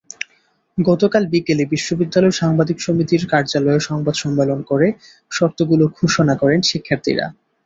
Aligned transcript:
গতকাল 0.77 1.23
বিকেলে 1.33 1.63
বিশ্ববিদ্যালয় 1.73 2.35
সাংবাদিক 2.41 2.77
সমিতির 2.79 3.23
কার্যালয়ে 3.31 3.87
সংবাদ 3.89 4.15
সম্মেলন 4.15 4.59
করে 4.69 4.87
শর্তগুলো 5.31 5.85
ঘোষণা 5.99 6.33
করেন 6.41 6.59
শিক্ষার্থীরা। 6.69 7.25